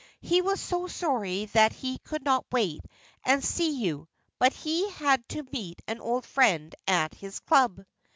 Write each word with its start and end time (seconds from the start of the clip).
"He 0.21 0.41
was 0.41 0.59
so 0.59 0.87
sorry 0.87 1.45
that 1.53 1.73
he 1.73 1.99
could 1.99 2.23
not 2.25 2.47
wait 2.51 2.81
and 3.23 3.43
see 3.45 3.69
you, 3.77 4.07
but 4.39 4.51
he 4.51 4.89
had 4.89 5.29
to 5.29 5.43
meet 5.51 5.79
an 5.87 6.01
old 6.01 6.25
friend 6.25 6.73
at 6.87 7.13
his 7.13 7.37
club." 7.39 7.83